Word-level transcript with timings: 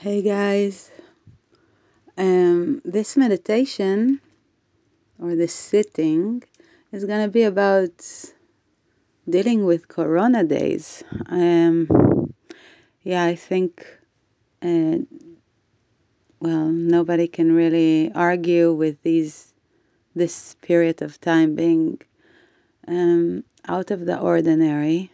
Hey 0.00 0.22
guys, 0.22 0.92
um, 2.16 2.80
this 2.84 3.16
meditation 3.16 4.20
or 5.18 5.34
this 5.34 5.52
sitting 5.52 6.44
is 6.92 7.04
going 7.04 7.24
to 7.24 7.28
be 7.28 7.42
about 7.42 8.00
dealing 9.28 9.64
with 9.64 9.88
Corona 9.88 10.44
days. 10.44 11.02
Um, 11.26 12.32
yeah, 13.02 13.24
I 13.24 13.34
think, 13.34 13.84
uh, 14.62 14.98
well, 16.38 16.66
nobody 16.66 17.26
can 17.26 17.50
really 17.50 18.12
argue 18.14 18.72
with 18.72 19.02
these 19.02 19.52
this 20.14 20.54
period 20.62 21.02
of 21.02 21.20
time 21.20 21.56
being 21.56 22.00
um, 22.86 23.42
out 23.66 23.90
of 23.90 24.06
the 24.06 24.16
ordinary. 24.16 25.10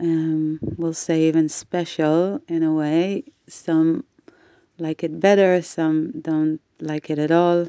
Um, 0.00 0.60
we'll 0.62 0.94
say 0.94 1.22
even 1.22 1.48
special 1.48 2.40
in 2.46 2.62
a 2.62 2.72
way 2.72 3.24
some 3.48 4.04
like 4.78 5.02
it 5.02 5.18
better, 5.18 5.60
some 5.60 6.20
don't 6.20 6.60
like 6.80 7.10
it 7.10 7.18
at 7.18 7.30
all. 7.30 7.68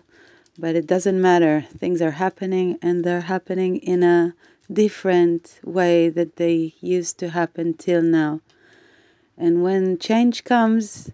But 0.57 0.75
it 0.75 0.85
doesn't 0.85 1.19
matter. 1.19 1.65
Things 1.77 2.01
are 2.01 2.11
happening 2.11 2.77
and 2.81 3.03
they're 3.03 3.21
happening 3.21 3.77
in 3.77 4.03
a 4.03 4.35
different 4.71 5.59
way 5.63 6.09
that 6.09 6.35
they 6.35 6.75
used 6.81 7.17
to 7.19 7.29
happen 7.29 7.73
till 7.73 8.01
now. 8.01 8.41
And 9.37 9.63
when 9.63 9.97
change 9.97 10.43
comes, 10.43 11.11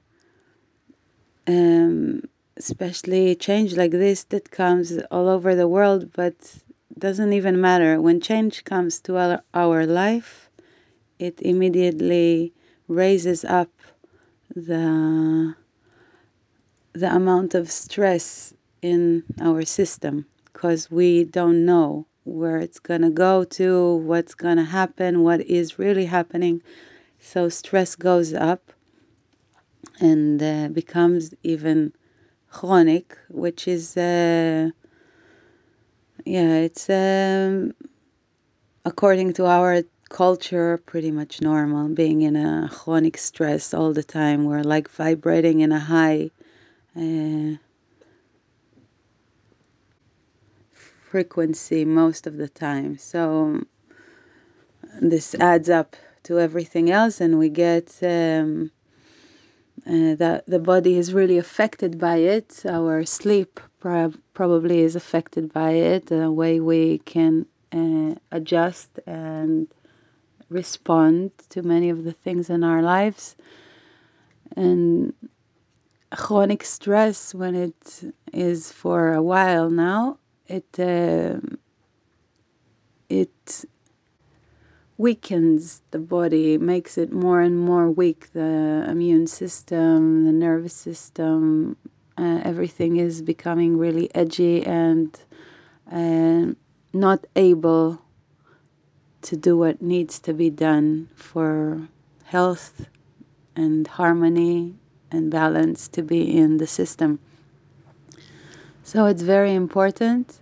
um, 1.48 2.24
especially 2.58 3.36
change 3.36 3.78
like 3.78 3.92
this 3.92 4.24
that 4.26 4.50
comes 4.50 4.98
all 5.12 5.30
over 5.30 5.54
the 5.56 5.68
world, 5.68 6.12
but 6.14 6.58
doesn't 6.98 7.34
even 7.34 7.62
matter. 7.62 8.02
When 8.02 8.20
change 8.20 8.64
comes 8.64 9.00
to 9.02 9.18
our, 9.18 9.44
our 9.54 9.86
life, 9.86 10.45
it 11.20 11.42
immediately 11.42 12.54
raises 12.88 13.44
up 13.46 13.70
the 14.56 15.56
the 16.94 17.14
amount 17.14 17.54
of 17.54 17.70
stress 17.70 18.54
in 18.82 19.24
our 19.42 19.64
system 19.64 20.26
because 20.46 20.90
we 20.90 21.26
don't 21.26 21.66
know 21.66 22.08
where 22.24 22.58
it's 22.58 22.80
going 22.80 23.02
to 23.02 23.10
go 23.10 23.44
to, 23.44 23.96
what's 23.98 24.34
going 24.34 24.58
to 24.58 24.64
happen, 24.64 25.22
what 25.22 25.42
is 25.42 25.78
really 25.78 26.06
happening. 26.06 26.62
So 27.20 27.50
stress 27.50 27.96
goes 27.96 28.34
up 28.34 28.72
and 30.00 30.42
uh, 30.42 30.70
becomes 30.70 31.34
even 31.44 31.94
chronic, 32.50 33.18
which 33.30 33.68
is, 33.68 33.98
uh, 33.98 34.70
yeah, 36.26 36.56
it's 36.56 36.90
um, 36.90 37.74
according 38.86 39.34
to 39.34 39.46
our 39.46 39.84
culture 40.10 40.78
pretty 40.78 41.12
much 41.12 41.42
normal. 41.42 41.90
Being 41.90 42.22
in 42.22 42.36
a 42.36 42.70
chronic 42.72 43.18
stress 43.18 43.74
all 43.74 43.94
the 43.94 44.04
time 44.04 44.46
we're 44.46 44.64
like 44.64 44.90
vibrating 44.90 45.60
in 45.60 45.72
a 45.72 45.80
high 45.80 46.32
uh, 46.96 47.58
frequency 50.72 51.86
most 51.86 52.28
of 52.28 52.38
the 52.38 52.50
time. 52.50 52.98
So 52.98 53.64
this 55.02 55.36
adds 55.36 55.70
up 55.70 55.96
to 56.24 56.40
everything 56.40 56.90
else 56.90 57.22
and 57.22 57.38
we 57.38 57.50
get 57.50 58.00
um, 58.02 58.72
uh, 59.86 60.16
that 60.16 60.44
the 60.48 60.60
body 60.60 60.98
is 60.98 61.14
really 61.14 61.38
affected 61.38 62.00
by 62.00 62.18
it. 62.18 62.64
Our 62.66 63.06
sleep 63.06 63.60
prob- 63.80 64.18
probably 64.34 64.80
is 64.80 64.96
affected 64.96 65.54
by 65.54 65.72
it 65.72 66.08
the 66.08 66.32
way 66.32 66.60
we 66.60 67.00
can 67.00 67.46
uh, 67.72 68.16
adjust 68.32 69.00
and 69.06 69.68
respond 70.50 71.32
to 71.50 71.62
many 71.62 71.90
of 71.90 72.04
the 72.04 72.12
things 72.12 72.50
in 72.50 72.64
our 72.64 72.82
lives. 72.82 73.36
And 74.56 75.14
chronic 76.12 76.64
stress, 76.64 77.34
when 77.34 77.56
it 77.56 78.14
is 78.32 78.72
for 78.72 79.14
a 79.14 79.22
while 79.22 79.70
now, 79.70 80.20
it 80.48 80.80
uh, 80.80 81.40
it 83.10 83.66
weakens 84.98 85.82
the 85.92 86.00
body, 86.00 86.58
makes 86.58 86.98
it 86.98 87.12
more 87.12 87.42
and 87.42 87.60
more 87.60 87.90
weak. 87.92 88.32
The 88.34 88.86
immune 88.88 89.28
system, 89.28 90.24
the 90.26 90.32
nervous 90.32 90.74
system, 90.74 91.78
uh, 92.18 92.40
everything 92.44 92.98
is 92.98 93.22
becoming 93.22 93.78
really 93.78 94.14
edgy 94.16 94.66
and 94.66 95.18
uh, 95.92 96.54
not 96.94 97.26
able 97.36 98.02
to 99.26 99.36
do 99.36 99.58
what 99.58 99.82
needs 99.82 100.20
to 100.20 100.34
be 100.34 100.50
done 100.50 101.10
for 101.16 101.88
health 102.26 102.88
and 103.56 103.88
harmony 103.88 104.76
and 105.12 105.32
balance 105.32 105.88
to 105.88 106.02
be 106.04 106.22
in 106.38 106.58
the 106.58 106.68
system. 106.68 107.20
So 108.84 109.06
it's 109.06 109.24
very 109.24 109.54
important 109.54 110.40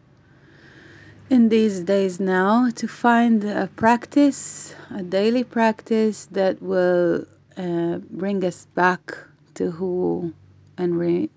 in 1.29 1.47
these 1.47 1.79
days 1.79 2.19
now 2.19 2.69
to 2.75 2.87
find 2.87 3.43
a 3.45 3.69
practice, 3.75 4.75
a 4.93 5.01
daily 5.01 5.45
practice 5.45 6.25
that 6.25 6.61
will 6.61 7.25
uh, 7.57 7.99
bring 8.09 8.43
us 8.43 8.67
back 8.75 9.17
to 9.53 9.71
who 9.71 10.33
and 10.77 10.99
re- 10.99 11.29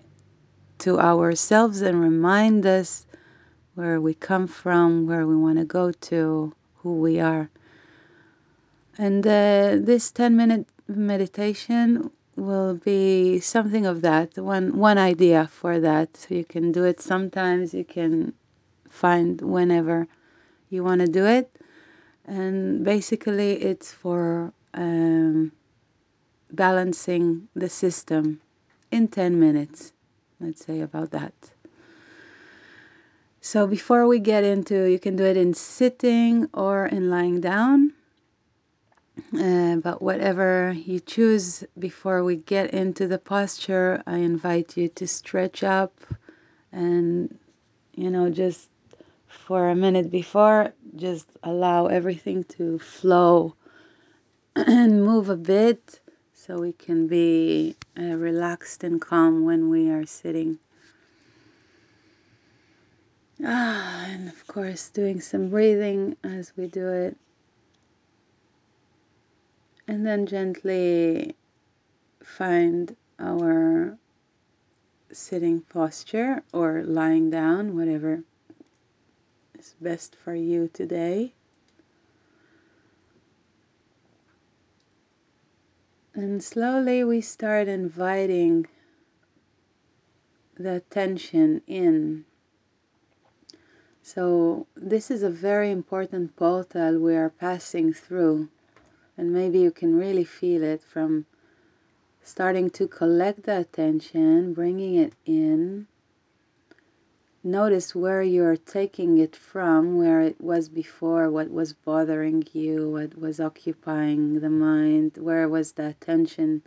to 0.79 0.99
ourselves 0.99 1.81
and 1.81 2.01
remind 2.01 2.65
us 2.65 3.05
where 3.75 4.01
we 4.01 4.13
come 4.13 4.47
from, 4.47 5.07
where 5.07 5.25
we 5.25 5.35
want 5.35 5.57
to 5.59 5.65
go 5.65 5.91
to, 5.91 6.53
who 6.81 6.99
we 6.99 7.19
are. 7.19 7.49
And 8.97 9.25
uh, 9.25 9.77
this 9.79 10.11
10 10.11 10.35
minute 10.35 10.67
meditation 10.87 12.11
will 12.35 12.75
be 12.75 13.39
something 13.39 13.85
of 13.85 14.01
that, 14.01 14.37
one, 14.37 14.77
one 14.77 14.97
idea 14.97 15.47
for 15.51 15.79
that. 15.79 16.27
You 16.29 16.45
can 16.45 16.71
do 16.71 16.83
it 16.83 17.01
sometimes, 17.01 17.73
you 17.73 17.83
can 17.83 18.33
find 18.89 19.41
whenever 19.41 20.07
you 20.69 20.83
want 20.83 21.01
to 21.01 21.07
do 21.07 21.25
it. 21.25 21.51
And 22.25 22.83
basically, 22.83 23.53
it's 23.53 23.91
for 23.91 24.53
um, 24.73 25.51
balancing 26.51 27.47
the 27.55 27.69
system 27.69 28.41
in 28.91 29.07
10 29.07 29.39
minutes. 29.39 29.93
Let's 30.39 30.65
say 30.65 30.81
about 30.81 31.11
that. 31.11 31.33
So 33.49 33.65
before 33.65 34.05
we 34.05 34.19
get 34.19 34.43
into, 34.43 34.91
you 34.91 34.99
can 34.99 35.15
do 35.15 35.23
it 35.23 35.37
in 35.37 35.53
sitting 35.53 36.49
or 36.53 36.85
in 36.85 37.09
lying 37.09 37.39
down. 37.39 37.93
Uh, 39.33 39.77
but 39.77 40.01
whatever 40.01 40.73
you 40.73 40.99
choose 40.99 41.63
before 41.79 42.25
we 42.25 42.35
get 42.35 42.73
into 42.73 43.07
the 43.07 43.17
posture, 43.17 44.03
I 44.05 44.17
invite 44.17 44.75
you 44.75 44.89
to 44.89 45.07
stretch 45.07 45.63
up 45.63 45.93
and, 46.73 47.39
you 47.95 48.09
know, 48.09 48.29
just 48.29 48.67
for 49.29 49.69
a 49.69 49.75
minute 49.75 50.11
before, 50.11 50.73
just 50.93 51.27
allow 51.41 51.85
everything 51.85 52.43
to 52.57 52.79
flow 52.79 53.55
and 54.57 55.05
move 55.05 55.29
a 55.29 55.37
bit 55.37 56.01
so 56.33 56.59
we 56.59 56.73
can 56.73 57.07
be 57.07 57.77
uh, 57.97 58.17
relaxed 58.17 58.83
and 58.83 58.99
calm 58.99 59.45
when 59.45 59.69
we 59.69 59.89
are 59.89 60.05
sitting. 60.05 60.59
Ah, 63.43 64.05
and 64.07 64.29
of 64.29 64.47
course, 64.47 64.89
doing 64.89 65.21
some 65.21 65.49
breathing 65.49 66.17
as 66.23 66.53
we 66.57 66.67
do 66.67 66.87
it. 66.89 67.17
And 69.87 70.05
then 70.05 70.25
gently 70.25 71.35
find 72.23 72.95
our 73.19 73.97
sitting 75.11 75.61
posture 75.61 76.43
or 76.51 76.83
lying 76.83 77.29
down, 77.29 77.75
whatever 77.75 78.23
is 79.57 79.75
best 79.79 80.15
for 80.15 80.35
you 80.35 80.69
today. 80.73 81.33
And 86.13 86.43
slowly 86.43 87.03
we 87.03 87.21
start 87.21 87.67
inviting 87.67 88.65
the 90.57 90.73
attention 90.73 91.61
in 91.67 92.25
so, 94.07 94.67
this 94.73 95.11
is 95.11 95.21
a 95.21 95.29
very 95.29 95.69
important 95.69 96.37
portal 96.37 96.97
we 96.97 97.13
are 97.17 97.29
passing 97.29 97.91
through, 97.91 98.47
and 99.17 99.33
maybe 99.33 99.59
you 99.59 99.69
can 99.69 99.97
really 99.97 100.23
feel 100.23 100.63
it 100.63 100.81
from 100.81 101.25
starting 102.23 102.69
to 102.69 102.87
collect 102.87 103.43
the 103.43 103.59
attention, 103.59 104.53
bringing 104.53 104.95
it 104.95 105.11
in. 105.25 105.87
Notice 107.43 107.93
where 107.93 108.21
you're 108.21 108.55
taking 108.55 109.17
it 109.17 109.35
from, 109.35 109.97
where 109.97 110.21
it 110.21 110.39
was 110.39 110.69
before, 110.69 111.29
what 111.29 111.51
was 111.51 111.73
bothering 111.73 112.47
you, 112.53 112.89
what 112.89 113.19
was 113.19 113.41
occupying 113.41 114.39
the 114.39 114.49
mind, 114.49 115.17
where 115.17 115.49
was 115.49 115.73
the 115.73 115.85
attention 115.85 116.61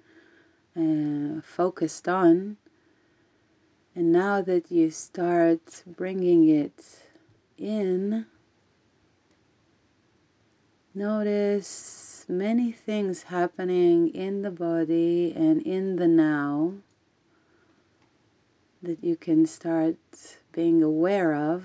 uh, 0.76 1.40
focused 1.40 2.06
on. 2.06 2.58
And 3.96 4.12
now 4.12 4.43
that 4.43 4.70
you 4.70 4.90
start 4.90 5.84
bringing 5.86 6.46
it 6.46 7.09
in. 7.60 8.26
Notice 10.94 12.24
many 12.28 12.72
things 12.72 13.24
happening 13.24 14.08
in 14.08 14.42
the 14.42 14.50
body 14.50 15.32
and 15.36 15.62
in 15.62 15.96
the 15.96 16.08
now 16.08 16.74
that 18.82 19.04
you 19.04 19.14
can 19.14 19.46
start 19.46 19.96
being 20.52 20.82
aware 20.82 21.34
of. 21.34 21.64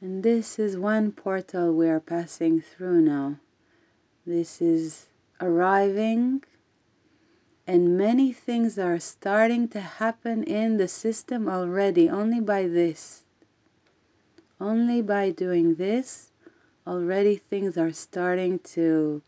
And 0.00 0.22
this 0.22 0.58
is 0.58 0.76
one 0.76 1.12
portal 1.12 1.72
we 1.72 1.88
are 1.88 2.00
passing 2.00 2.60
through 2.60 3.02
now. 3.02 3.36
This 4.26 4.60
is 4.60 5.06
arriving, 5.40 6.42
and 7.66 7.96
many 7.96 8.32
things 8.32 8.78
are 8.78 8.98
starting 8.98 9.68
to 9.68 9.80
happen 9.80 10.42
in 10.42 10.78
the 10.78 10.88
system 10.88 11.48
already, 11.48 12.08
only 12.08 12.40
by 12.40 12.66
this. 12.66 13.23
Only 14.60 15.02
by 15.02 15.30
doing 15.30 15.74
this, 15.74 16.30
already 16.86 17.36
things 17.36 17.76
are 17.76 17.92
starting 17.92 18.60
to 18.60 19.22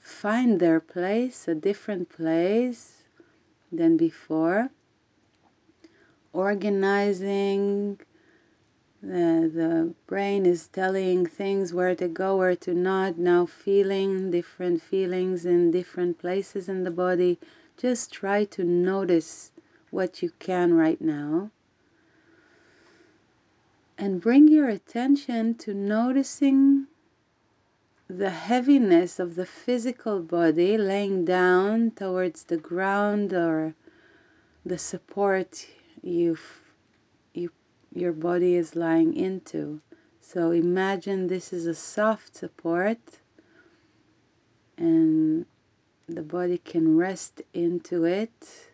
find 0.00 0.58
their 0.58 0.80
place, 0.80 1.46
a 1.46 1.54
different 1.54 2.08
place 2.08 3.04
than 3.70 3.96
before. 3.96 4.70
Organizing, 6.32 8.00
the, 9.00 9.50
the 9.54 9.94
brain 10.06 10.44
is 10.44 10.66
telling 10.66 11.24
things 11.24 11.72
where 11.72 11.94
to 11.94 12.08
go, 12.08 12.36
where 12.36 12.56
to 12.56 12.74
not, 12.74 13.16
now 13.16 13.46
feeling 13.46 14.32
different 14.32 14.82
feelings 14.82 15.46
in 15.46 15.70
different 15.70 16.18
places 16.18 16.68
in 16.68 16.82
the 16.82 16.90
body. 16.90 17.38
Just 17.76 18.12
try 18.12 18.44
to 18.46 18.64
notice 18.64 19.52
what 19.90 20.20
you 20.22 20.32
can 20.40 20.74
right 20.74 21.00
now 21.00 21.50
and 24.04 24.20
bring 24.20 24.48
your 24.48 24.68
attention 24.68 25.54
to 25.54 25.72
noticing 25.72 26.86
the 28.06 28.28
heaviness 28.28 29.18
of 29.18 29.34
the 29.34 29.46
physical 29.46 30.20
body 30.20 30.76
laying 30.76 31.24
down 31.24 31.90
towards 31.90 32.44
the 32.44 32.58
ground 32.58 33.32
or 33.32 33.74
the 34.62 34.76
support 34.76 35.66
you 36.02 36.36
you 37.32 37.50
your 37.94 38.12
body 38.12 38.54
is 38.54 38.76
lying 38.76 39.16
into. 39.16 39.80
So 40.20 40.50
imagine 40.50 41.28
this 41.28 41.50
is 41.50 41.66
a 41.66 41.74
soft 41.74 42.36
support 42.36 43.20
and 44.76 45.46
the 46.06 46.22
body 46.36 46.58
can 46.58 46.98
rest 46.98 47.40
into 47.54 48.04
it 48.04 48.68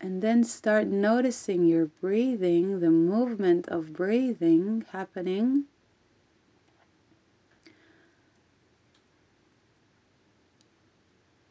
And 0.00 0.22
then 0.22 0.44
start 0.44 0.86
noticing 0.86 1.64
your 1.64 1.86
breathing, 1.86 2.80
the 2.80 2.90
movement 2.90 3.68
of 3.68 3.92
breathing 3.92 4.84
happening. 4.92 5.64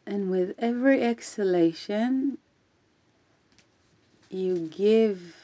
And 0.05 0.29
with 0.29 0.53
every 0.59 1.01
exhalation, 1.01 2.37
you 4.29 4.69
give 4.71 5.35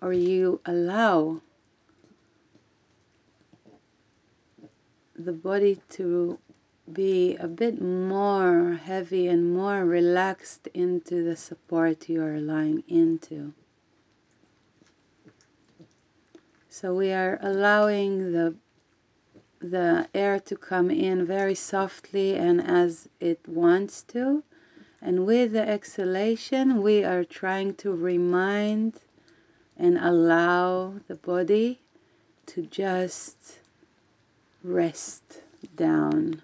or 0.00 0.12
you 0.12 0.60
allow 0.64 1.42
the 5.14 5.32
body 5.32 5.80
to 5.90 6.38
be 6.90 7.36
a 7.36 7.46
bit 7.46 7.80
more 7.80 8.80
heavy 8.82 9.26
and 9.28 9.54
more 9.54 9.84
relaxed 9.84 10.68
into 10.74 11.22
the 11.22 11.36
support 11.36 12.08
you 12.08 12.22
are 12.22 12.40
lying 12.40 12.82
into. 12.88 13.52
So 16.68 16.94
we 16.94 17.12
are 17.12 17.38
allowing 17.42 18.32
the 18.32 18.54
the 19.60 20.08
air 20.12 20.40
to 20.40 20.56
come 20.56 20.90
in 20.90 21.24
very 21.24 21.54
softly 21.54 22.34
and 22.34 22.60
as 22.60 23.08
it 23.20 23.40
wants 23.46 24.02
to. 24.02 24.42
And 25.00 25.24
with 25.24 25.52
the 25.52 25.68
exhalation, 25.68 26.82
we 26.82 27.04
are 27.04 27.24
trying 27.24 27.74
to 27.76 27.92
remind 27.92 29.00
and 29.76 29.98
allow 29.98 30.94
the 31.08 31.14
body 31.14 31.80
to 32.46 32.62
just 32.62 33.58
rest 34.62 35.42
down. 35.76 36.42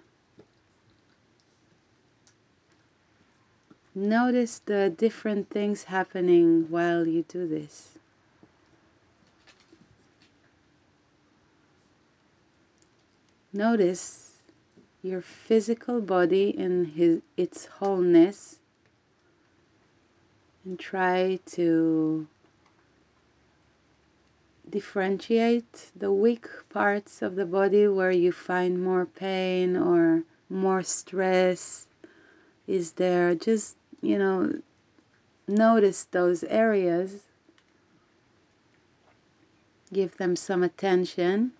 Notice 3.95 4.59
the 4.59 4.93
different 4.95 5.49
things 5.49 5.85
happening 5.85 6.67
while 6.69 7.07
you 7.07 7.25
do 7.27 7.47
this. 7.47 7.97
Notice 13.51 14.37
your 15.01 15.21
physical 15.21 16.01
body 16.01 16.49
in 16.49 16.85
his, 16.85 17.21
its 17.35 17.65
wholeness 17.65 18.59
and 20.63 20.77
try 20.77 21.39
to 21.47 22.27
differentiate 24.69 25.89
the 25.95 26.11
weak 26.11 26.47
parts 26.69 27.23
of 27.23 27.35
the 27.35 27.45
body 27.45 27.87
where 27.87 28.11
you 28.11 28.31
find 28.31 28.83
more 28.83 29.05
pain 29.05 29.75
or 29.75 30.23
more 30.47 30.83
stress 30.83 31.87
is 32.67 32.93
there 32.93 33.33
just 33.33 33.78
you 34.01 34.17
know, 34.17 34.61
notice 35.47 36.05
those 36.05 36.43
areas, 36.45 37.23
give 39.91 40.17
them 40.17 40.35
some 40.35 40.63
attention. 40.63 41.51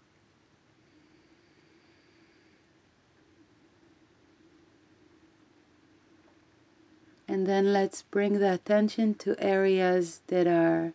And 7.27 7.45
then 7.45 7.73
let's 7.73 8.01
bring 8.01 8.39
the 8.39 8.53
attention 8.53 9.13
to 9.15 9.35
areas 9.39 10.21
that 10.27 10.47
are, 10.47 10.93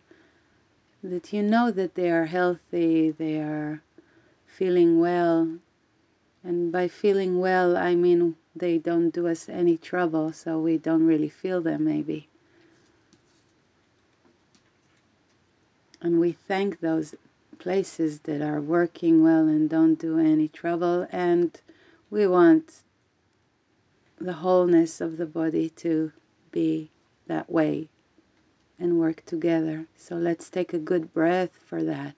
that 1.01 1.31
you 1.31 1.41
know 1.41 1.71
that 1.71 1.95
they 1.95 2.09
are 2.11 2.25
healthy, 2.25 3.09
they 3.11 3.39
are 3.39 3.81
feeling 4.45 4.99
well. 4.99 5.59
And 6.43 6.71
by 6.71 6.89
feeling 6.89 7.39
well, 7.39 7.77
I 7.77 7.95
mean 7.95 8.35
they 8.55 8.77
don't 8.77 9.09
do 9.09 9.27
us 9.27 9.49
any 9.49 9.77
trouble, 9.77 10.31
so 10.31 10.59
we 10.59 10.77
don't 10.77 11.05
really 11.05 11.29
feel 11.29 11.61
them 11.61 11.85
maybe. 11.85 12.29
And 16.01 16.19
we 16.19 16.31
thank 16.31 16.79
those 16.79 17.15
places 17.57 18.19
that 18.19 18.41
are 18.41 18.61
working 18.61 19.23
well 19.23 19.47
and 19.47 19.69
don't 19.69 19.95
do 19.95 20.19
any 20.19 20.47
trouble, 20.47 21.07
and 21.11 21.59
we 22.09 22.27
want 22.27 22.83
the 24.17 24.33
wholeness 24.33 25.01
of 25.01 25.17
the 25.17 25.25
body 25.25 25.69
to 25.69 26.11
be 26.51 26.89
that 27.27 27.49
way 27.49 27.89
and 28.79 28.99
work 28.99 29.25
together. 29.25 29.87
So 29.97 30.15
let's 30.15 30.49
take 30.49 30.73
a 30.73 30.79
good 30.79 31.13
breath 31.13 31.51
for 31.65 31.83
that. 31.83 32.15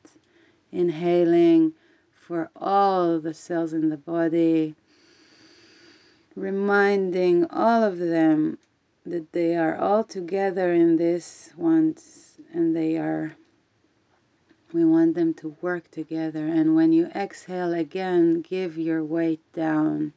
Inhaling 0.72 1.74
for 2.14 2.50
all 2.56 3.20
the 3.20 3.34
cells 3.34 3.74
in 3.74 3.90
the 3.90 3.98
body 3.98 4.76
reminding 6.38 7.46
all 7.50 7.84
of 7.84 7.98
them 7.98 8.60
that 9.04 9.34
they 9.34 9.56
are 9.56 9.76
all 9.76 10.04
together 10.04 10.72
in 10.72 10.98
this 10.98 11.52
once 11.58 12.38
and 12.54 12.76
they 12.76 12.96
are 12.96 13.36
we 14.74 14.84
want 14.84 15.16
them 15.16 15.34
to 15.34 15.56
work 15.62 15.90
together. 15.92 16.46
And 16.46 16.76
when 16.76 16.92
you 16.92 17.08
exhale 17.16 17.74
again 17.74 18.42
give 18.42 18.78
your 18.78 19.04
weight 19.04 19.42
down 19.54 20.12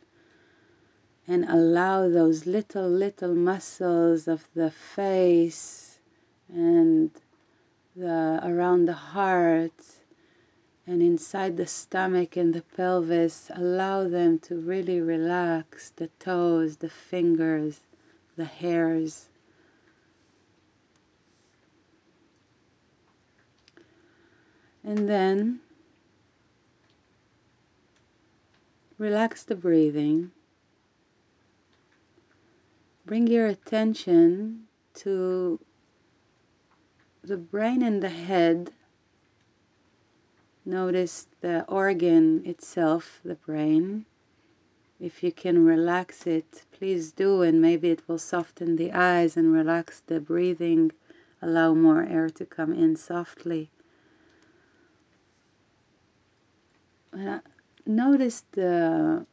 and 1.27 1.45
allow 1.49 2.09
those 2.09 2.47
little 2.47 2.89
little 2.89 3.35
muscles 3.35 4.27
of 4.27 4.49
the 4.55 4.71
face 4.71 6.01
and 6.49 7.13
the 7.97 8.41
around 8.43 8.87
the 8.87 9.01
heart 9.15 10.00
and 10.91 11.05
inside 11.05 11.57
the 11.57 11.69
stomach 11.69 12.37
and 12.37 12.53
the 12.53 12.63
pelvis, 12.63 13.49
allow 13.55 14.09
them 14.09 14.41
to 14.41 14.57
really 14.57 15.01
relax 15.01 15.91
the 15.95 16.09
toes, 16.19 16.79
the 16.79 16.89
fingers, 16.89 17.83
the 18.37 18.45
hairs. 18.45 19.29
And 24.83 25.09
then 25.09 25.61
relax 28.99 29.45
the 29.45 29.55
breathing. 29.55 30.33
Bring 33.07 33.29
your 33.29 33.47
attention 33.47 34.65
to 34.95 35.61
the 37.23 37.37
brain 37.37 37.81
and 37.81 38.03
the 38.03 38.09
head 38.09 38.73
Notice 40.65 41.27
the 41.41 41.65
organ 41.67 42.43
itself, 42.45 43.21
the 43.25 43.35
brain. 43.35 44.07
If 44.99 45.23
you 45.23 45.33
can 45.33 45.65
relax 45.65 46.27
it, 46.27 46.65
please 46.73 47.13
do, 47.13 47.43
and 47.43 47.61
maybe 47.61 47.91
it 47.91 48.03
will 48.07 48.19
soften 48.19 48.77
the 48.77 48.93
eyes 48.93 49.37
and 49.37 49.53
relax 49.53 50.01
the 50.07 50.21
breathing, 50.21 50.93
allow 51.41 51.75
more 51.75 52.03
air 52.03 52.29
to 52.31 52.45
come 52.45 52.73
in 52.73 52.97
softly. 52.97 53.71
uh, 57.13 57.41
notice 57.87 58.45
the 58.53 59.27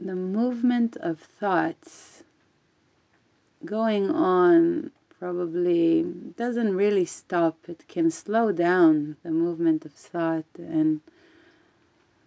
the 0.00 0.14
movement 0.14 0.96
of 0.98 1.18
thoughts 1.18 2.22
going 3.64 4.10
on 4.10 4.92
probably 5.18 6.02
doesn't 6.36 6.76
really 6.76 7.04
stop 7.04 7.56
it 7.68 7.84
can 7.88 8.10
slow 8.10 8.52
down 8.52 9.16
the 9.22 9.30
movement 9.30 9.84
of 9.84 9.92
thought 9.92 10.44
and 10.56 11.00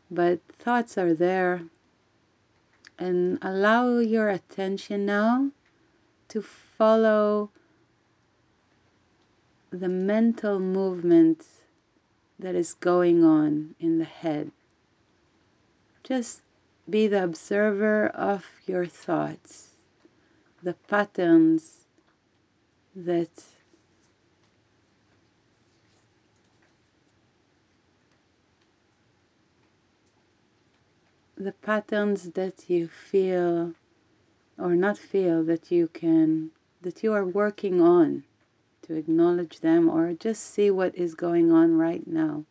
but 0.09 0.39
thoughts 0.59 0.97
are 0.97 1.13
there 1.13 1.63
and 2.99 3.39
allow 3.41 3.97
your 3.97 4.29
attention 4.29 5.05
now 5.05 5.49
to 6.27 6.41
follow 6.41 7.49
the 9.71 9.89
mental 9.89 10.59
movement 10.59 11.45
that 12.37 12.55
is 12.55 12.73
going 12.73 13.23
on 13.23 13.73
in 13.79 13.99
the 13.99 14.05
head. 14.05 14.51
Just 16.03 16.41
be 16.89 17.07
the 17.07 17.23
observer 17.23 18.07
of 18.07 18.45
your 18.67 18.85
thoughts, 18.85 19.77
the 20.61 20.73
patterns 20.73 21.80
that 22.95 23.43
the 31.37 31.51
patterns 31.51 32.31
that 32.31 32.69
you 32.69 32.87
feel 32.87 33.73
or 34.57 34.75
not 34.75 34.97
feel 34.97 35.43
that 35.43 35.71
you 35.71 35.87
can 35.87 36.51
that 36.81 37.03
you 37.03 37.13
are 37.13 37.25
working 37.25 37.81
on 37.81 38.23
to 38.81 38.95
acknowledge 38.95 39.59
them 39.59 39.89
or 39.89 40.13
just 40.13 40.43
see 40.43 40.69
what 40.69 40.95
is 40.95 41.13
going 41.15 41.51
on 41.51 41.77
right 41.77 42.05
now. 42.07 42.43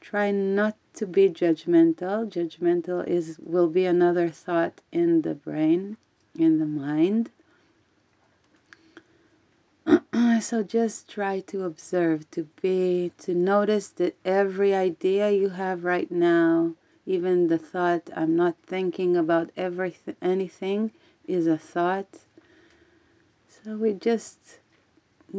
Try 0.00 0.30
not 0.30 0.76
to 0.94 1.06
be 1.06 1.28
judgmental. 1.28 2.28
Judgmental 2.30 3.06
is 3.06 3.38
will 3.42 3.68
be 3.68 3.84
another 3.84 4.28
thought 4.28 4.80
in 4.90 5.22
the 5.22 5.34
brain, 5.34 5.96
in 6.38 6.58
the 6.58 6.66
mind. 6.66 7.30
So 10.40 10.62
just 10.62 11.08
try 11.08 11.40
to 11.40 11.64
observe, 11.64 12.30
to 12.32 12.48
be, 12.60 13.12
to 13.18 13.34
notice 13.34 13.88
that 13.88 14.16
every 14.24 14.74
idea 14.74 15.30
you 15.30 15.50
have 15.50 15.84
right 15.84 16.10
now, 16.10 16.74
even 17.06 17.48
the 17.48 17.58
thought, 17.58 18.10
I'm 18.14 18.36
not 18.36 18.56
thinking 18.66 19.16
about 19.16 19.50
everything, 19.56 20.16
anything, 20.20 20.92
is 21.26 21.46
a 21.46 21.58
thought. 21.58 22.20
So 23.48 23.76
we 23.76 23.92
just 23.92 24.58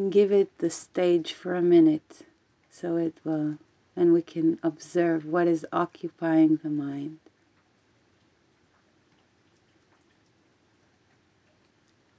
give 0.10 0.32
it 0.32 0.58
the 0.60 0.70
stage 0.70 1.34
for 1.34 1.56
a 1.56 1.62
minute 1.62 2.26
so 2.70 2.96
it 2.96 3.18
will 3.24 3.58
and 3.96 4.14
we 4.14 4.22
can 4.22 4.60
observe 4.62 5.26
what 5.26 5.48
is 5.48 5.66
occupying 5.74 6.58
the 6.58 6.70
mind 6.70 7.18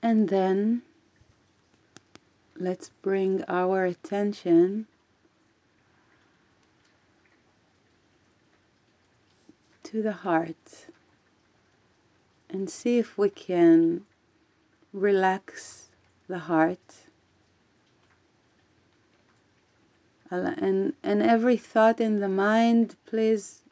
and 0.03 0.29
then 0.29 0.83
let's 2.61 2.91
bring 3.01 3.43
our 3.49 3.87
attention 3.87 4.87
to 9.83 10.03
the 10.03 10.13
heart 10.13 10.87
and 12.51 12.69
see 12.69 12.99
if 12.99 13.17
we 13.17 13.31
can 13.31 14.03
relax 14.93 15.89
the 16.29 16.41
heart. 16.41 17.07
And 20.31 20.93
and 21.03 21.23
every 21.23 21.57
thought 21.57 22.01
in 22.01 22.21
the 22.21 22.29
mind 22.29 22.95
please 23.05 23.63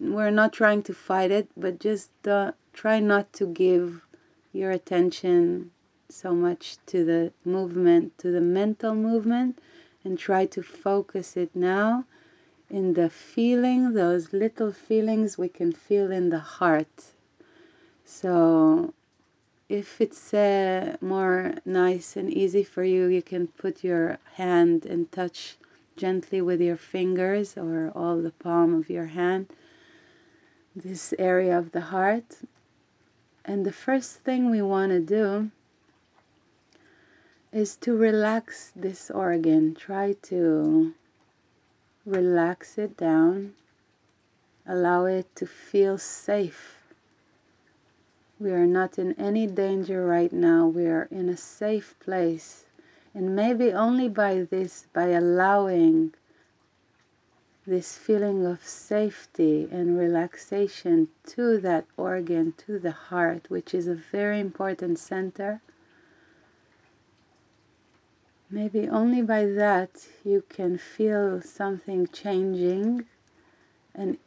we're 0.00 0.30
not 0.30 0.52
trying 0.54 0.82
to 0.84 0.94
fight 0.94 1.30
it 1.30 1.48
but 1.54 1.78
just 1.78 2.10
uh, 2.26 2.52
try 2.72 3.00
not 3.00 3.34
to 3.34 3.46
give 3.46 4.06
your 4.50 4.70
attention 4.70 5.72
so 6.08 6.34
much 6.34 6.76
to 6.86 7.04
the 7.04 7.32
movement 7.44 8.16
to 8.18 8.30
the 8.30 8.40
mental 8.40 8.94
movement 8.94 9.58
and 10.04 10.18
try 10.18 10.46
to 10.46 10.62
focus 10.62 11.36
it 11.36 11.50
now 11.54 12.04
in 12.70 12.94
the 12.94 13.10
feeling 13.10 13.92
those 13.92 14.32
little 14.32 14.72
feelings 14.72 15.38
we 15.38 15.48
can 15.48 15.72
feel 15.72 16.10
in 16.10 16.30
the 16.30 16.38
heart 16.38 17.12
so 18.04 18.92
if 19.68 20.00
it's 20.00 20.32
uh, 20.32 20.96
more 21.00 21.54
nice 21.64 22.16
and 22.16 22.32
easy 22.32 22.62
for 22.62 22.84
you 22.84 23.06
you 23.06 23.22
can 23.22 23.46
put 23.46 23.82
your 23.82 24.18
hand 24.34 24.84
and 24.86 25.10
touch 25.10 25.56
gently 25.96 26.40
with 26.40 26.60
your 26.60 26.76
fingers 26.76 27.56
or 27.56 27.90
all 27.94 28.20
the 28.20 28.32
palm 28.32 28.74
of 28.74 28.90
your 28.90 29.06
hand 29.06 29.46
this 30.76 31.14
area 31.18 31.58
of 31.58 31.72
the 31.72 31.80
heart. 31.80 32.38
And 33.44 33.64
the 33.64 33.72
first 33.72 34.20
thing 34.20 34.50
we 34.50 34.60
want 34.60 34.92
to 34.92 35.00
do 35.00 35.50
is 37.56 37.74
to 37.74 37.96
relax 37.96 38.70
this 38.76 39.10
organ. 39.10 39.74
Try 39.74 40.14
to 40.24 40.92
relax 42.04 42.76
it 42.76 42.98
down, 42.98 43.54
allow 44.68 45.06
it 45.06 45.34
to 45.36 45.46
feel 45.46 45.96
safe. 45.96 46.76
We 48.38 48.50
are 48.50 48.66
not 48.66 48.98
in 48.98 49.14
any 49.14 49.46
danger 49.46 50.04
right 50.06 50.34
now, 50.34 50.66
we 50.66 50.84
are 50.84 51.08
in 51.10 51.30
a 51.30 51.36
safe 51.38 51.94
place. 51.98 52.66
And 53.14 53.34
maybe 53.34 53.72
only 53.72 54.10
by 54.10 54.42
this, 54.42 54.86
by 54.92 55.06
allowing 55.06 56.12
this 57.66 57.96
feeling 57.96 58.44
of 58.44 58.62
safety 58.64 59.66
and 59.72 59.98
relaxation 59.98 61.08
to 61.28 61.56
that 61.60 61.86
organ, 61.96 62.52
to 62.66 62.78
the 62.78 62.92
heart, 63.08 63.46
which 63.48 63.72
is 63.72 63.88
a 63.88 63.94
very 63.94 64.40
important 64.40 64.98
center, 64.98 65.62
maybe 68.50 68.88
only 68.88 69.22
by 69.22 69.44
that 69.46 70.06
you 70.24 70.44
can 70.48 70.78
feel 70.78 71.42
something 71.42 72.06
changing. 72.08 73.04
And 73.94 74.18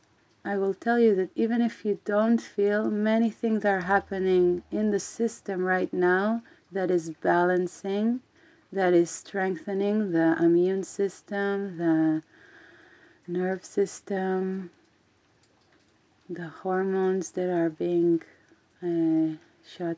I 0.43 0.57
will 0.57 0.73
tell 0.73 0.99
you 0.99 1.15
that 1.15 1.29
even 1.35 1.61
if 1.61 1.85
you 1.85 1.99
don't 2.05 2.41
feel, 2.41 2.89
many 2.89 3.29
things 3.29 3.65
are 3.65 3.81
happening 3.81 4.63
in 4.71 4.91
the 4.91 4.99
system 4.99 5.63
right 5.63 5.93
now 5.93 6.43
that 6.71 6.91
is 6.91 7.09
balancing 7.09 8.21
that 8.71 8.93
is 8.93 9.09
strengthening 9.09 10.11
the 10.11 10.37
immune 10.39 10.83
system, 10.83 11.77
the 11.77 12.21
nerve 13.27 13.65
system, 13.65 14.69
the 16.29 16.47
hormones 16.47 17.31
that 17.31 17.49
are 17.49 17.69
being 17.69 18.21
uh, 18.83 19.37
shut 19.67 19.97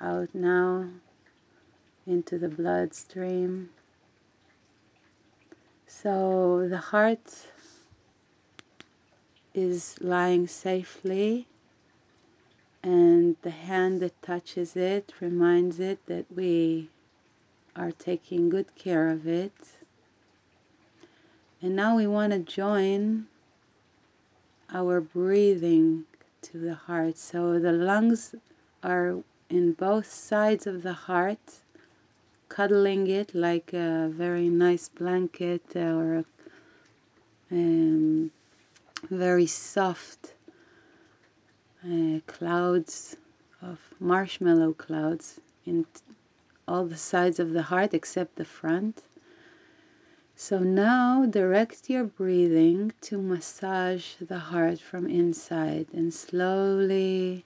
out 0.00 0.28
now 0.34 0.86
into 2.06 2.38
the 2.38 2.48
bloodstream. 2.48 3.70
So 5.86 6.66
the 6.68 6.78
heart 6.78 7.48
is 9.54 9.96
lying 10.00 10.46
safely, 10.46 11.46
and 12.82 13.36
the 13.42 13.50
hand 13.50 14.00
that 14.00 14.20
touches 14.22 14.76
it 14.76 15.12
reminds 15.20 15.80
it 15.80 16.04
that 16.06 16.26
we 16.34 16.90
are 17.74 17.90
taking 17.90 18.48
good 18.48 18.74
care 18.76 19.08
of 19.08 19.26
it. 19.26 19.52
And 21.60 21.74
now 21.74 21.96
we 21.96 22.06
want 22.06 22.32
to 22.32 22.38
join 22.38 23.26
our 24.72 25.00
breathing 25.00 26.04
to 26.42 26.58
the 26.58 26.74
heart. 26.74 27.16
So 27.18 27.58
the 27.58 27.72
lungs 27.72 28.34
are 28.82 29.18
in 29.48 29.72
both 29.72 30.10
sides 30.10 30.66
of 30.66 30.82
the 30.82 30.92
heart, 30.92 31.62
cuddling 32.48 33.06
it 33.06 33.34
like 33.34 33.72
a 33.72 34.08
very 34.12 34.48
nice 34.48 34.88
blanket 34.88 35.74
or 35.74 36.24
um, 37.50 38.30
very 39.10 39.46
soft 39.46 40.34
uh, 41.84 42.20
clouds 42.26 43.16
of 43.62 43.78
marshmallow 44.00 44.72
clouds 44.72 45.40
in 45.64 45.86
all 46.66 46.84
the 46.84 46.96
sides 46.96 47.38
of 47.38 47.52
the 47.52 47.64
heart 47.64 47.94
except 47.94 48.36
the 48.36 48.44
front. 48.44 49.02
So 50.34 50.58
now 50.58 51.24
direct 51.24 51.88
your 51.88 52.04
breathing 52.04 52.92
to 53.02 53.18
massage 53.18 54.14
the 54.20 54.38
heart 54.38 54.80
from 54.80 55.06
inside 55.06 55.86
and 55.92 56.12
slowly 56.12 57.44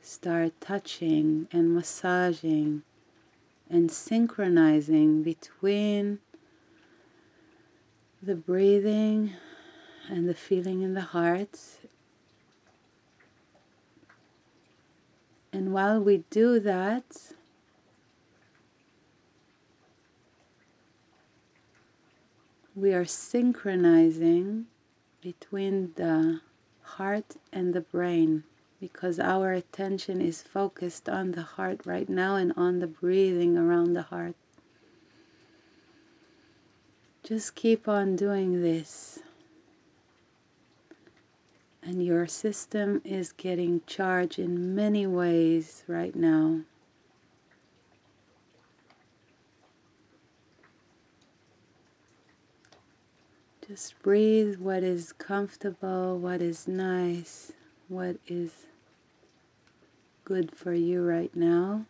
start 0.00 0.52
touching 0.60 1.48
and 1.50 1.74
massaging 1.74 2.82
and 3.68 3.90
synchronizing 3.90 5.22
between 5.22 6.18
the 8.22 8.34
breathing 8.34 9.32
and 10.08 10.28
the 10.28 10.34
feeling 10.34 10.82
in 10.82 10.94
the 10.94 11.00
heart. 11.00 11.58
And 15.52 15.72
while 15.72 16.00
we 16.00 16.24
do 16.30 16.58
that, 16.60 17.32
we 22.74 22.92
are 22.92 23.04
synchronizing 23.04 24.66
between 25.22 25.92
the 25.94 26.40
heart 26.82 27.36
and 27.52 27.72
the 27.72 27.80
brain 27.80 28.44
because 28.84 29.18
our 29.18 29.50
attention 29.54 30.20
is 30.20 30.42
focused 30.42 31.08
on 31.08 31.32
the 31.32 31.40
heart 31.40 31.80
right 31.86 32.06
now 32.06 32.36
and 32.36 32.52
on 32.54 32.80
the 32.80 32.86
breathing 32.86 33.56
around 33.56 33.94
the 33.94 34.02
heart. 34.02 34.34
Just 37.22 37.54
keep 37.54 37.88
on 37.88 38.14
doing 38.14 38.60
this. 38.60 39.20
And 41.82 42.04
your 42.04 42.26
system 42.26 43.00
is 43.06 43.32
getting 43.32 43.80
charged 43.86 44.38
in 44.38 44.74
many 44.74 45.06
ways 45.06 45.82
right 45.88 46.14
now. 46.14 46.60
Just 53.66 53.98
breathe 54.02 54.56
what 54.56 54.82
is 54.82 55.14
comfortable, 55.14 56.18
what 56.18 56.42
is 56.42 56.68
nice, 56.68 57.52
what 57.88 58.16
is 58.26 58.66
good 60.24 60.56
for 60.56 60.72
you 60.72 61.02
right 61.02 61.34
now. 61.36 61.84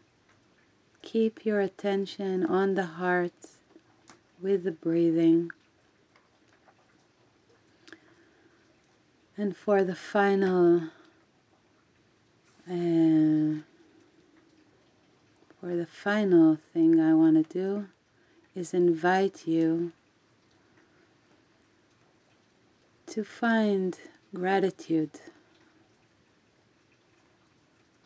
Keep 1.02 1.44
your 1.44 1.60
attention 1.60 2.44
on 2.44 2.74
the 2.74 2.86
heart 2.86 3.32
with 4.40 4.64
the 4.64 4.72
breathing. 4.72 5.50
And 9.36 9.56
for 9.56 9.84
the 9.84 9.94
final, 9.94 10.90
uh, 12.68 13.62
for 15.60 15.76
the 15.76 15.86
final 15.86 16.58
thing 16.72 17.00
I 17.00 17.14
want 17.14 17.36
to 17.36 17.52
do 17.52 17.86
is 18.54 18.74
invite 18.74 19.46
you 19.46 19.92
to 23.06 23.22
find 23.22 23.98
gratitude 24.34 25.20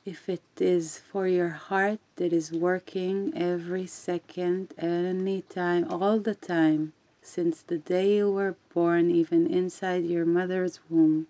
if 0.09 0.27
it 0.27 0.41
is 0.59 0.97
for 0.97 1.29
your 1.29 1.51
heart 1.51 1.99
that 2.17 2.33
is 2.33 2.51
working 2.51 3.31
every 3.37 3.87
second, 3.87 4.73
any 4.79 5.43
time, 5.43 5.87
all 5.91 6.19
the 6.19 6.35
time, 6.35 6.95
since 7.21 7.61
the 7.61 7.77
day 7.77 8.17
you 8.17 8.31
were 8.33 8.57
born, 8.73 9.11
even 9.11 9.47
inside 9.47 10.07
your 10.07 10.25
mother's 10.25 10.81
womb, 10.89 11.27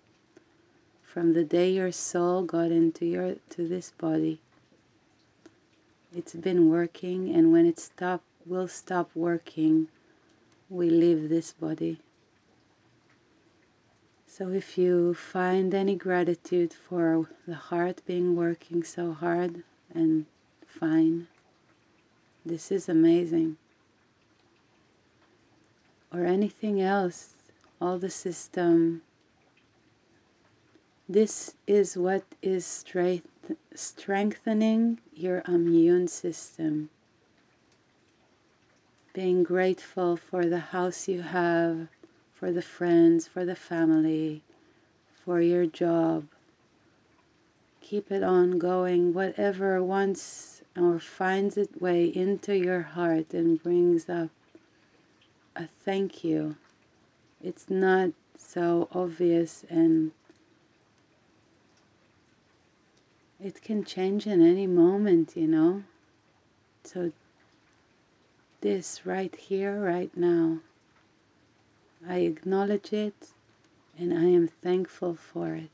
from 1.03 1.33
the 1.33 1.43
day 1.43 1.69
your 1.69 1.91
soul 1.91 2.41
got 2.43 2.71
into 2.71 3.05
your 3.05 3.35
to 3.49 3.67
this 3.67 3.91
body. 3.91 4.39
It's 6.15 6.33
been 6.33 6.69
working, 6.69 7.35
and 7.35 7.51
when 7.51 7.65
it 7.65 7.79
stop 7.79 8.21
will 8.45 8.69
stop 8.69 9.09
working, 9.13 9.89
we 10.69 10.89
leave 10.89 11.27
this 11.27 11.51
body. 11.51 11.99
So 14.31 14.49
if 14.49 14.77
you 14.77 15.15
find 15.15 15.73
any 15.73 15.95
gratitude 15.95 16.71
for 16.71 17.27
the 17.47 17.55
heart 17.55 18.03
being 18.05 18.35
working 18.35 18.83
so 18.83 19.11
hard 19.11 19.63
and 19.91 20.27
fine, 20.67 21.27
this 22.45 22.71
is 22.71 22.87
amazing. 22.87 23.57
Or 26.13 26.25
anything 26.25 26.79
else, 26.79 27.33
all 27.81 27.97
the 27.97 28.11
system. 28.11 29.01
This 31.09 31.55
is 31.65 31.97
what 31.97 32.23
is 32.43 32.67
strength, 32.67 33.27
strengthening 33.73 34.99
your 35.11 35.41
immune 35.47 36.07
system. 36.07 36.91
Being 39.11 39.41
grateful 39.41 40.15
for 40.15 40.45
the 40.45 40.59
house 40.59 41.07
you 41.07 41.23
have, 41.23 41.87
for 42.39 42.51
the 42.53 42.61
friends, 42.61 43.27
for 43.27 43.43
the 43.43 43.55
family, 43.55 44.41
for 45.25 45.41
your 45.41 45.65
job. 45.65 46.25
Keep 47.81 48.11
it 48.11 48.23
on 48.23 48.57
going, 48.57 49.13
whatever 49.13 49.83
wants 49.83 50.61
or 50.77 50.99
finds 50.99 51.57
its 51.57 51.81
way 51.81 52.05
into 52.05 52.55
your 52.55 52.81
heart 52.81 53.33
and 53.33 53.61
brings 53.61 54.07
up 54.07 54.29
a 55.53 55.67
thank 55.67 56.23
you. 56.23 56.55
It's 57.43 57.69
not 57.69 58.11
so 58.37 58.87
obvious 58.93 59.65
and 59.69 60.11
it 63.43 63.61
can 63.61 63.83
change 63.83 64.25
in 64.25 64.41
any 64.41 64.67
moment, 64.67 65.35
you 65.35 65.47
know. 65.47 65.83
So, 66.85 67.11
this 68.61 69.05
right 69.05 69.35
here, 69.35 69.77
right 69.81 70.15
now. 70.15 70.59
I 72.07 72.19
acknowledge 72.19 72.93
it 72.93 73.29
and 73.97 74.13
I 74.13 74.25
am 74.25 74.47
thankful 74.47 75.15
for 75.15 75.55
it. 75.55 75.69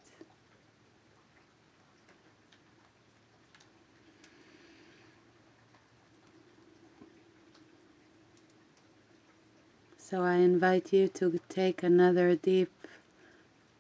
So 9.97 10.21
I 10.21 10.35
invite 10.35 10.93
you 10.93 11.07
to 11.09 11.39
take 11.49 11.83
another 11.83 12.35
deep 12.35 12.71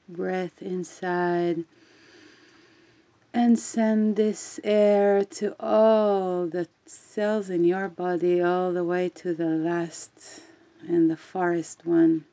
breath 0.09 0.61
inside 0.61 1.65
and 3.33 3.59
send 3.59 4.15
this 4.15 4.59
air 4.63 5.23
to 5.25 5.55
all 5.59 6.47
the 6.47 6.67
cells 6.85 7.49
in 7.49 7.63
your 7.63 7.89
body, 7.89 8.41
all 8.41 8.71
the 8.71 8.83
way 8.83 9.09
to 9.09 9.33
the 9.33 9.49
last 9.49 10.41
and 10.87 11.09
the 11.11 11.17
farthest 11.17 11.85
one. 11.85 12.25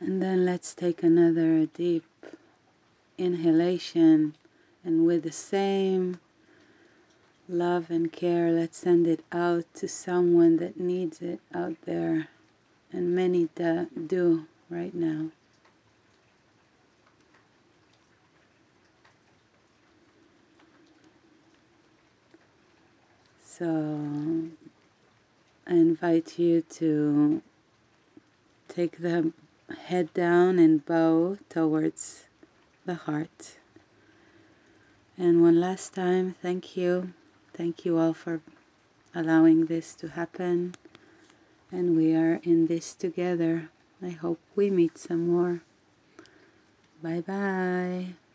And 0.00 0.22
then 0.22 0.44
let's 0.44 0.74
take 0.74 1.02
another 1.02 1.66
deep 1.66 2.04
inhalation, 3.18 4.36
and 4.84 5.04
with 5.04 5.24
the 5.24 5.32
same 5.32 6.20
love 7.48 7.90
and 7.90 8.12
care, 8.12 8.52
let's 8.52 8.78
send 8.78 9.08
it 9.08 9.24
out 9.32 9.64
to 9.74 9.88
someone 9.88 10.58
that 10.58 10.78
needs 10.78 11.20
it 11.20 11.40
out 11.52 11.74
there, 11.84 12.28
and 12.92 13.14
many 13.14 13.48
do 14.06 14.46
right 14.70 14.94
now. 14.94 15.30
So 23.42 24.44
I 25.66 25.72
invite 25.72 26.38
you 26.38 26.62
to 26.62 27.42
take 28.68 28.98
the 28.98 29.32
head 29.74 30.12
down 30.14 30.58
and 30.58 30.84
bow 30.84 31.38
towards 31.48 32.24
the 32.86 32.94
heart. 32.94 33.56
And 35.16 35.42
one 35.42 35.60
last 35.60 35.94
time, 35.94 36.36
thank 36.40 36.76
you. 36.76 37.12
Thank 37.52 37.84
you 37.84 37.98
all 37.98 38.14
for 38.14 38.40
allowing 39.14 39.66
this 39.66 39.94
to 39.96 40.08
happen. 40.08 40.74
And 41.70 41.96
we 41.96 42.14
are 42.14 42.40
in 42.44 42.66
this 42.66 42.94
together. 42.94 43.70
I 44.02 44.10
hope 44.10 44.40
we 44.54 44.70
meet 44.70 44.96
some 44.96 45.26
more. 45.26 45.62
Bye 47.02 47.20
bye. 47.26 48.27